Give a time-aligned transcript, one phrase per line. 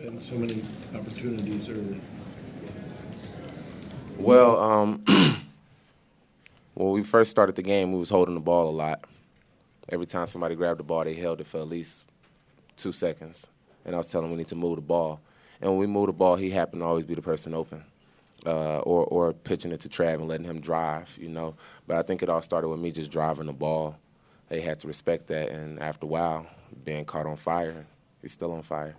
[0.00, 0.62] and so many
[0.94, 2.00] opportunities early?
[4.18, 5.04] Well, um,
[6.74, 9.04] when we first started the game, we was holding the ball a lot.
[9.88, 12.04] Every time somebody grabbed the ball, they held it for at least
[12.76, 13.48] two seconds.
[13.84, 15.20] And I was telling him we need to move the ball.
[15.60, 17.84] And when we moved the ball, he happened to always be the person open.
[18.44, 21.54] Uh, or, or pitching it to Trav and letting him drive, you know.
[21.86, 23.96] But I think it all started with me just driving the ball.
[24.48, 25.48] They had to respect that.
[25.48, 26.46] And after a while,
[26.84, 27.86] being caught on fire,
[28.22, 28.94] he's still on fire.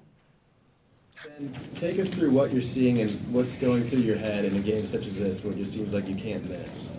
[1.25, 4.59] And take us through what you're seeing and what's going through your head in a
[4.59, 6.89] game such as this, where it just seems like you can't miss.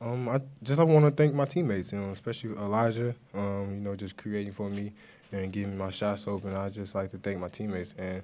[0.00, 3.80] Um, I just I want to thank my teammates, you know, especially Elijah, um, you
[3.80, 4.92] know, just creating for me
[5.32, 6.54] and getting my shots open.
[6.54, 8.22] I just like to thank my teammates and,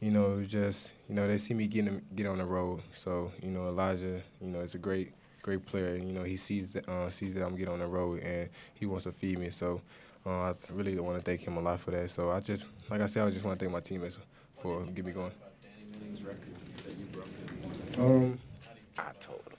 [0.00, 2.82] you know, just you know they see me getting get on the road.
[2.94, 5.96] So you know, Elijah, you know, is a great great player.
[5.96, 8.86] You know, he sees that, uh, sees that I'm getting on the road and he
[8.86, 9.50] wants to feed me.
[9.50, 9.80] So
[10.24, 12.10] uh, I really want to thank him a lot for that.
[12.10, 14.18] So I just like I said, I just want to thank my teammates
[14.60, 15.32] for getting me going.
[17.98, 18.38] Um,
[18.96, 19.56] I told him.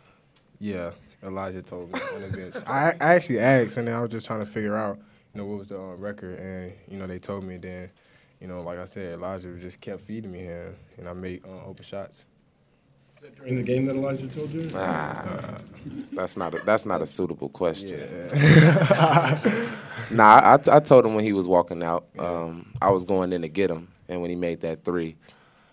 [0.60, 0.92] yeah,
[1.24, 2.56] Elijah told me on the bench.
[2.68, 4.98] I, I actually asked, and then I was just trying to figure out,
[5.34, 7.58] you know, what was the uh, record, and you know, they told me.
[7.58, 7.90] Then,
[8.40, 11.66] you know, like I said, Elijah just kept feeding me here, and I made uh,
[11.66, 12.24] open shots.
[13.36, 14.70] During the game that Elijah told you?
[14.76, 15.58] Ah,
[16.14, 18.00] that's not a, that's not a suitable question.
[18.00, 19.76] Yeah.
[20.12, 23.44] Nah, I, I told him when he was walking out, um, I was going in
[23.44, 25.16] to get him, and when he made that three,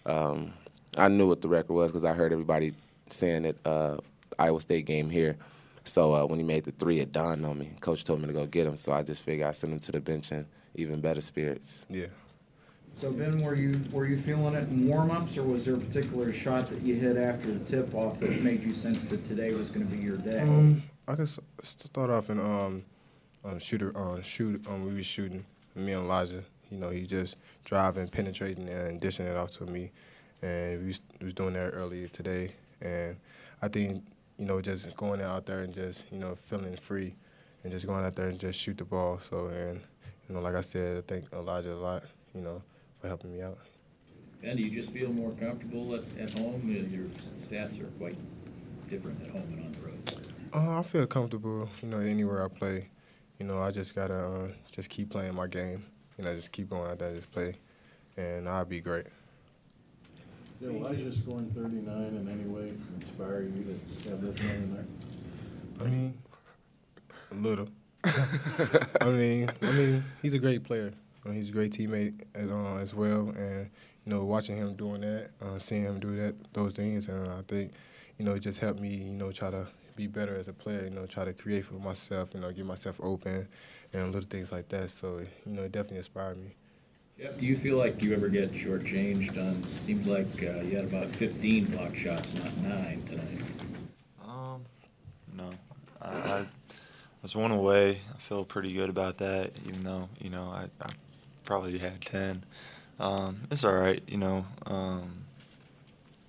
[0.05, 0.53] um,
[0.97, 2.75] I knew what the record was because I heard everybody
[3.11, 3.97] saying it uh,
[4.39, 5.37] Iowa State game here.
[5.85, 7.71] So uh, when he made the three, it dawned on me.
[7.81, 9.93] Coach told me to go get him, so I just figured I'd send him to
[9.93, 11.87] the bench in even better spirits.
[11.91, 12.07] yeah.
[12.99, 16.33] So Ben, were you, were you feeling it in warm-ups, or was there a particular
[16.33, 19.85] shot that you hit after the tip-off that made you sense that today was gonna
[19.85, 20.41] be your day?
[20.41, 22.83] Um, I just start off in um,
[23.45, 26.43] um shooter uh, shoot um we was shooting me and Elijah.
[26.71, 27.37] You know, he just
[27.67, 29.91] driving, penetrating, and dishing it off to me,
[30.41, 32.53] and we was, we was doing that earlier today.
[32.81, 33.17] And
[33.61, 34.03] I think
[34.39, 37.15] you know just going out there and just you know feeling free,
[37.63, 39.19] and just going out there and just shoot the ball.
[39.19, 39.81] So and
[40.29, 42.05] you know, like I said, I thank Elijah a lot.
[42.35, 42.63] You know,
[43.01, 43.59] for helping me out.
[44.43, 46.63] And do you just feel more comfortable at, at home?
[46.91, 47.07] Your
[47.41, 48.17] stats are quite
[48.89, 50.27] different at home and on the road.
[50.53, 52.89] Uh, I feel comfortable, you know, anywhere I play.
[53.39, 55.85] You know, I just gotta uh, just keep playing my game.
[56.19, 57.57] You know, just keep going out there, just play,
[58.17, 59.07] and I'll be great.
[60.61, 64.85] Did Elijah scoring 39 in any way inspire you to have this man in there?
[65.81, 66.19] I mean,
[67.31, 67.69] a little.
[68.05, 70.93] I mean, I mean, he's a great player.
[71.27, 73.69] Uh, he's a great teammate as, uh, as well, and
[74.05, 77.43] you know, watching him doing that, uh, seeing him do that, those things, and I
[77.49, 77.73] think,
[78.19, 80.85] you know, it just helped me, you know, try to be better as a player.
[80.85, 82.31] You know, try to create for myself.
[82.35, 83.49] You know, get myself open,
[83.93, 84.91] and little things like that.
[84.91, 86.55] So, you know, it definitely inspired me.
[87.19, 90.85] Jeff, do you feel like you ever get shortchanged on, seems like uh, you had
[90.85, 93.43] about 15 block shots, not nine tonight.
[94.23, 94.63] Um,
[95.35, 95.51] no,
[96.03, 96.47] I, I
[97.23, 98.01] was one away.
[98.15, 100.91] I feel pretty good about that, even though you know I, I
[101.45, 102.45] probably had ten.
[103.01, 104.45] Um, it's all right, you know.
[104.67, 105.25] Um,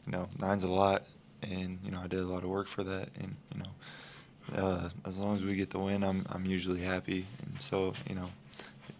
[0.05, 1.03] you know, nine's a lot,
[1.41, 4.89] and you know I did a lot of work for that, and you know, uh,
[5.05, 8.29] as long as we get the win, I'm I'm usually happy, and so you know,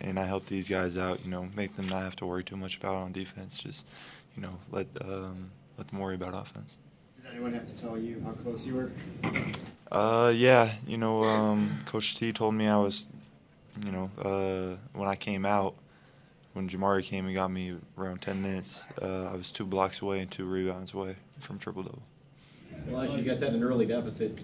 [0.02, 2.58] and I help these guys out, you know, make them not have to worry too
[2.58, 3.60] much about on defense.
[3.60, 3.88] Just
[4.36, 6.78] you know, let um, let them worry about offense.
[7.22, 8.92] Did anyone have to tell you how close you were?
[9.92, 13.08] Uh, yeah, you know, um, Coach T told me I was,
[13.86, 15.76] you know, uh, when I came out,
[16.54, 20.20] when Jamari came and got me around 10 minutes, uh, I was two blocks away
[20.20, 22.02] and two rebounds away from triple double.
[22.88, 24.40] Elijah, you guys had an early deficit.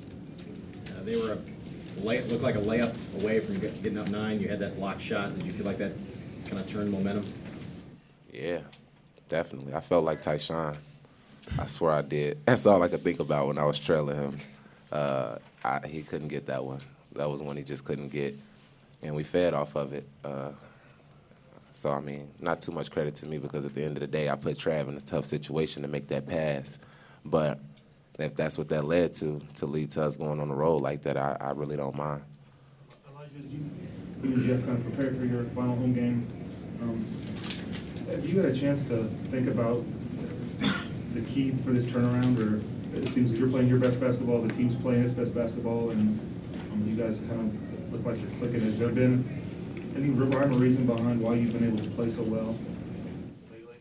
[0.88, 4.39] Uh, they were a lay, looked like a layup away from get- getting up nine.
[4.39, 5.35] You had that block shot.
[5.35, 5.94] Did you feel like that
[6.45, 7.25] kind of turned momentum?
[8.31, 8.59] Yeah,
[9.29, 9.73] definitely.
[9.73, 10.75] I felt like Tyshawn.
[11.57, 12.39] I swear I did.
[12.45, 14.38] That's all I could think about when I was trailing him.
[14.91, 16.81] Uh, I, he couldn't get that one.
[17.13, 18.35] That was one he just couldn't get,
[19.01, 20.07] and we fed off of it.
[20.23, 20.51] Uh,
[21.72, 24.08] so I mean, not too much credit to me because at the end of the
[24.08, 26.79] day, I put Trav in a tough situation to make that pass.
[27.26, 27.59] But
[28.20, 31.02] if that's what that led to, to lead to us going on the road like
[31.04, 32.24] that, I, I really don't mind.
[33.10, 33.60] Elijah, as you,
[34.24, 36.28] you and Jeff kind of prepared for your final home game,
[36.82, 37.06] um,
[38.10, 39.84] have you had a chance to think about
[41.14, 42.62] the key for this turnaround, or
[42.96, 46.20] it seems like you're playing your best basketball, the team's playing its best basketball, and
[46.72, 48.60] um, you guys kind of look like you're clicking.
[48.60, 49.24] Has there been
[49.96, 52.56] any rhyme or reason behind why you've been able to play so well
[53.52, 53.76] lately?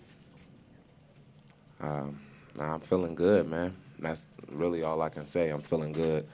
[1.81, 2.21] Um,
[2.59, 3.75] nah, I'm feeling good, man.
[4.03, 5.49] That's really all I can say.
[5.51, 6.27] I'm feeling good.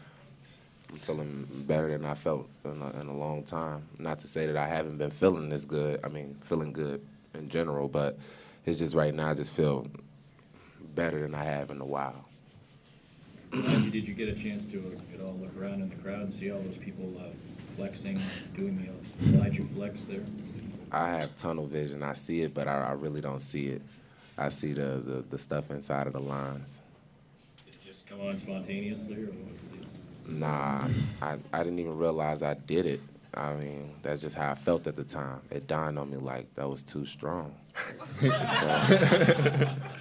[0.91, 3.83] I'm feeling better than I felt in a, in a long time.
[3.99, 6.01] Not to say that I haven't been feeling this good.
[6.03, 8.19] I mean, feeling good in general, but
[8.69, 9.87] It's just right now I just feel
[10.95, 12.27] better than I have in a while.
[13.51, 16.35] Did you get a chance to uh, at all look around in the crowd and
[16.35, 17.31] see all those people uh,
[17.77, 18.21] flexing,
[18.55, 18.93] doing
[19.23, 20.21] the Elijah flex there?
[20.93, 22.03] I have tunnel vision.
[22.03, 23.83] I see it, but I, I really don't see it.
[24.37, 26.83] I see the, the, the stuff inside of the lines.
[28.09, 29.87] Did it just come on spontaneously, or what was the deal?
[30.27, 30.89] Nah,
[31.23, 33.01] I, I didn't even realize I did it.
[33.35, 35.41] I mean, that's just how I felt at the time.
[35.51, 37.55] It dawned on me like that was too strong.
[38.21, 38.31] so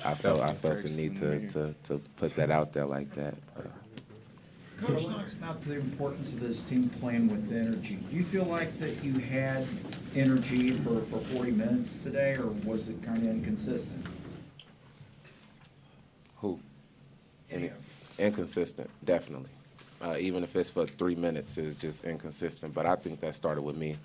[0.03, 3.35] I felt I felt the need to, to, to put that out there like that.
[3.55, 3.67] But
[4.77, 7.99] Coach talks about the importance of this team playing with energy.
[8.09, 9.65] Do you feel like that you had
[10.15, 14.05] energy for, for 40 minutes today, or was it kind of inconsistent?
[16.37, 16.59] who?
[17.49, 17.71] Any,
[18.19, 19.49] inconsistent, definitely.
[20.01, 22.73] Uh, even if it's for three minutes, it's just inconsistent.
[22.73, 23.97] But I think that started with me.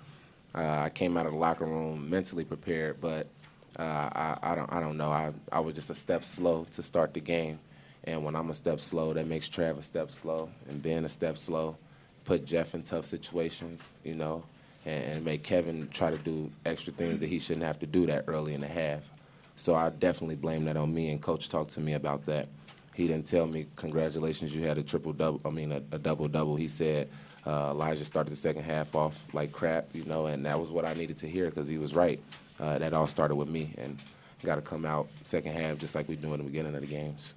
[0.55, 3.27] Uh, I came out of the locker room mentally prepared, but
[3.79, 5.09] uh, I, I don't I don't know.
[5.09, 7.59] I, I was just a step slow to start the game,
[8.03, 11.09] and when I'm a step slow, that makes Trav a step slow, and being a
[11.09, 11.75] step slow,
[12.23, 14.43] put Jeff in tough situations, you know,
[14.85, 18.05] and, and make Kevin try to do extra things that he shouldn't have to do
[18.05, 19.01] that early in the half.
[19.55, 21.09] So I definitely blame that on me.
[21.09, 22.47] And coach talked to me about that.
[22.93, 26.27] He didn't tell me, "Congratulations, you had a triple double." I mean, a, a double
[26.27, 26.55] double.
[26.55, 27.09] He said
[27.45, 30.85] uh, Elijah started the second half off like crap, you know, and that was what
[30.85, 32.19] I needed to hear because he was right.
[32.59, 33.97] Uh, that all started with me, and
[34.43, 36.87] got to come out second half just like we do in the beginning of the
[36.87, 37.33] games.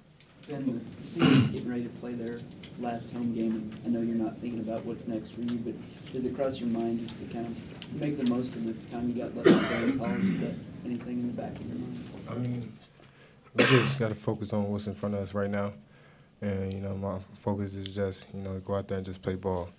[0.47, 2.39] Ben, the Seagulls getting ready to play their
[2.79, 5.73] last home game, and I know you're not thinking about what's next for you, but
[6.13, 9.09] does it cross your mind just to kind of make the most of the time
[9.09, 10.23] you got left to play in college?
[10.23, 10.53] Is that
[10.85, 12.05] anything in the back of your mind?
[12.29, 12.71] I mean,
[13.57, 15.73] we just got to focus on what's in front of us right now.
[16.41, 19.35] And, you know, my focus is just, you know, go out there and just play
[19.35, 19.69] ball.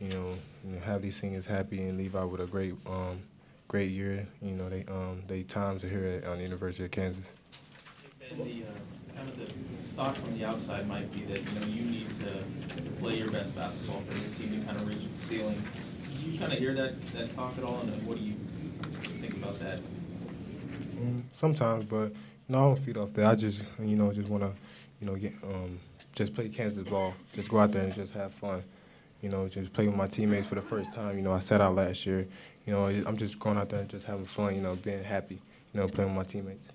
[0.00, 3.20] You know, you know have these seniors happy and leave out with a great um,
[3.66, 4.26] great year.
[4.40, 7.32] You know, they um, they times are here at on the University of Kansas.
[8.30, 9.52] And the, uh, kind of the
[9.94, 13.30] thought from the outside might be that, you know, you need to, to play your
[13.30, 15.60] best basketball for this team to kind of reach its ceiling.
[16.22, 18.34] Do you kind of hear that, that talk at all, and what do you
[19.20, 19.80] think about that?
[21.00, 22.12] Mm, Sometimes, but
[22.48, 23.26] you know, I don't feed off that.
[23.26, 24.52] I just, you know, just want to,
[25.00, 25.78] you know, get, um,
[26.14, 27.14] just play Kansas ball.
[27.34, 28.62] Just go out there and just have fun.
[29.22, 31.16] You know, just play with my teammates for the first time.
[31.16, 32.26] You know, I sat out last year.
[32.66, 34.54] You know, I'm just going out there and just having fun.
[34.54, 35.40] You know, being happy.
[35.74, 36.66] You know, playing with my teammates.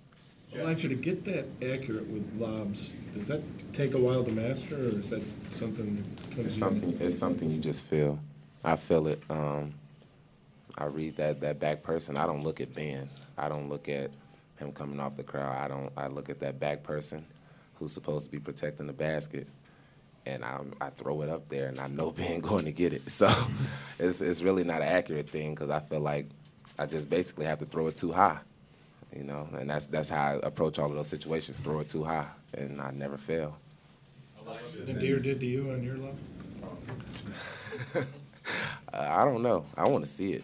[0.53, 3.41] Elijah, to get that accurate with lobs, does that
[3.73, 5.23] take a while to master, or is that
[5.53, 6.03] something?
[6.37, 6.97] It's something.
[6.99, 8.19] It's something you just feel.
[8.63, 9.23] I feel it.
[9.29, 9.73] Um,
[10.77, 12.17] I read that that back person.
[12.17, 13.09] I don't look at Ben.
[13.37, 14.11] I don't look at
[14.63, 15.55] him coming off the crowd.
[15.57, 15.91] I don't.
[15.97, 17.25] I look at that back person,
[17.75, 19.47] who's supposed to be protecting the basket,
[20.25, 23.09] and I I throw it up there, and I know Ben going to get it.
[23.11, 23.29] So
[23.99, 26.27] it's it's really not an accurate thing because I feel like
[26.79, 28.39] I just basically have to throw it too high,
[29.15, 31.59] you know, and that's that's how I approach all of those situations.
[31.59, 33.57] Throw it too high, and I never fail.
[34.85, 36.17] The deer did to you on your level?
[38.93, 39.65] Uh, I don't know.
[39.75, 40.43] I want to see it.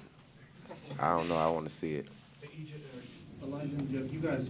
[1.00, 1.36] I don't know.
[1.36, 2.07] I want to see it.
[3.49, 4.49] Elijah and Jeff, you guys,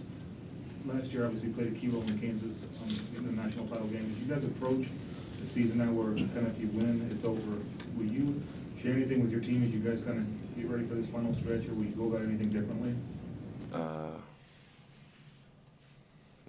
[0.84, 4.12] last year obviously played a key role in Kansas um, in the national title game.
[4.12, 4.88] As you guys approach
[5.40, 7.40] the season now where kind of if you win, it's over,
[7.96, 8.40] will you
[8.80, 11.34] share anything with your team as you guys kind of get ready for this final
[11.34, 12.94] stretch, or will you go about anything differently?
[13.72, 14.18] Uh,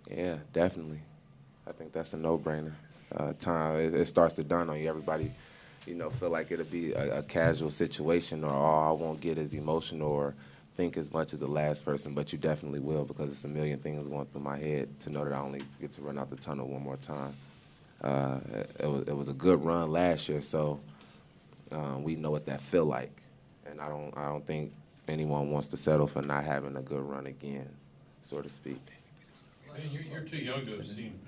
[0.09, 1.00] yeah, definitely.
[1.65, 2.74] I think that's a no-brainer.
[3.15, 4.89] Uh, time it, it starts to dawn on you.
[4.89, 5.31] Everybody,
[5.86, 9.38] you know, feel like it'll be a, a casual situation, or oh, I won't get
[9.38, 10.34] as emotional or
[10.75, 12.13] think as much as the last person.
[12.13, 15.24] But you definitely will because it's a million things going through my head to know
[15.24, 17.34] that I only get to run out the tunnel one more time.
[18.04, 18.40] Uh,
[18.80, 20.80] it, was, it was a good run last year, so
[21.72, 23.12] uh, we know what that feel like,
[23.66, 24.74] and I don't I don't think
[25.08, 27.70] anyone wants to settle for not having a good run again,
[28.24, 28.82] so to speak.
[29.92, 31.20] You're, you're too young to have seen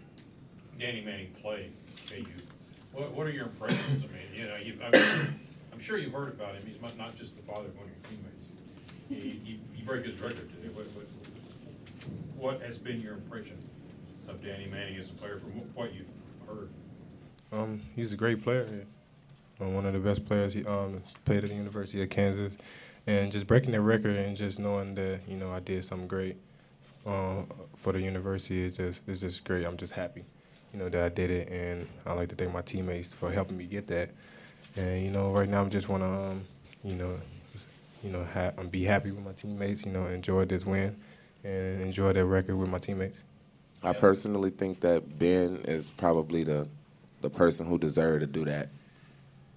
[0.79, 1.69] Danny Manning play,
[2.09, 2.25] KU.
[2.91, 4.03] What, what are your impressions?
[4.03, 5.39] I mean, you know, I'm,
[5.73, 6.63] I'm sure you've heard about him.
[6.65, 8.32] He's not just the father of one of your teammates.
[9.15, 10.73] He, he broke his record today.
[10.73, 11.07] What, what,
[12.37, 13.57] what has been your impression
[14.27, 16.09] of Danny Manning as a player from what you've
[16.47, 16.69] heard?
[17.51, 18.85] Um, he's a great player.
[19.59, 20.53] Um, one of the best players.
[20.53, 22.57] He um, played at the University of Kansas,
[23.05, 26.37] and just breaking that record and just knowing that you know I did something great
[27.05, 29.65] um, for the university is just is just great.
[29.65, 30.23] I'm just happy,
[30.73, 33.57] you know, that I did it, and I like to thank my teammates for helping
[33.57, 34.11] me get that.
[34.75, 36.43] And you know, right now I'm just want to, um,
[36.83, 37.19] you know,
[38.03, 39.85] you know, ha- be happy with my teammates.
[39.85, 40.95] You know, enjoy this win,
[41.43, 43.17] and enjoy that record with my teammates.
[43.81, 46.67] I personally think that Ben is probably the
[47.21, 48.69] the person who deserved to do that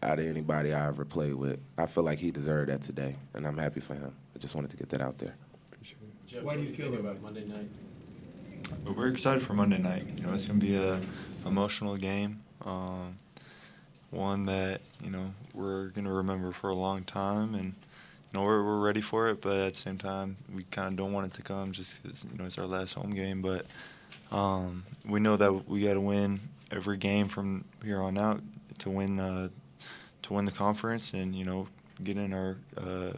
[0.03, 1.59] out of anybody I ever played with.
[1.77, 4.15] I feel like he deserved that today, and I'm happy for him.
[4.35, 5.35] I just wanted to get that out there.
[6.43, 7.69] Why do you feel think about Monday night?
[8.85, 10.05] but we're excited for Monday night.
[10.17, 11.01] You know, it's gonna be a
[11.45, 13.19] emotional game, um,
[14.11, 17.73] one that you know we're gonna remember for a long time, and you
[18.33, 19.41] know we're we're ready for it.
[19.41, 22.25] But at the same time, we kind of don't want it to come just 'cause
[22.31, 23.43] you know it's our last home game.
[23.43, 23.67] But
[24.31, 26.41] um, we know that we got to win
[26.71, 28.43] every game from here on out
[28.79, 29.49] to win uh,
[30.23, 31.69] to win the conference, and you know
[32.03, 33.13] get in our uh,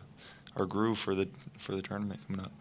[0.57, 2.53] our groove for the for the tournament coming up.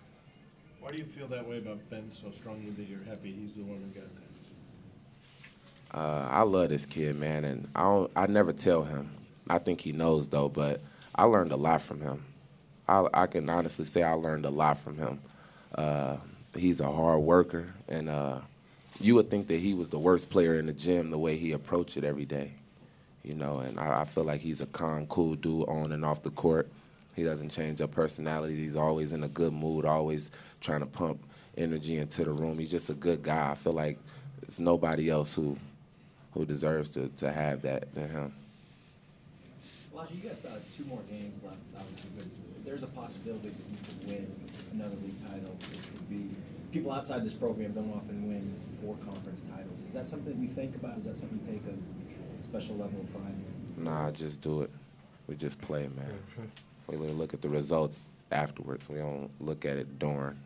[0.79, 3.63] Why do you feel that way about Ben so strongly that you're happy he's the
[3.63, 4.23] one who got that?
[5.97, 9.09] Uh, I love this kid, man, and I don't, I never tell him.
[9.49, 10.81] I think he knows though, but
[11.15, 12.23] I learned a lot from him.
[12.87, 15.19] I, I can honestly say I learned a lot from him.
[15.75, 16.17] Uh,
[16.55, 18.39] he's a hard worker, and uh,
[18.99, 21.51] you would think that he was the worst player in the gym the way he
[21.51, 22.53] approached it every day,
[23.23, 23.59] you know.
[23.59, 26.69] And I, I feel like he's a calm, cool dude on and off the court.
[27.15, 28.55] He doesn't change up personality.
[28.55, 31.19] He's always in a good mood, always trying to pump
[31.57, 32.59] energy into the room.
[32.59, 33.51] He's just a good guy.
[33.51, 33.97] I feel like
[34.41, 35.57] there's nobody else who
[36.31, 38.33] who deserves to, to have that than him.
[39.97, 42.25] Elijah, you got uh, two more games left, obviously, but
[42.63, 45.57] there's a possibility that you could win another league title.
[45.71, 46.29] It could be,
[46.71, 49.81] people outside this program don't often win four conference titles.
[49.81, 50.97] Is that something you think about?
[50.97, 53.33] Is that something you take a special level of pride
[53.77, 53.83] in?
[53.85, 54.69] Nah, just do it.
[55.25, 56.13] We just play, man.
[56.87, 58.87] We look at the results afterwards.
[58.87, 60.39] We don't look at it during.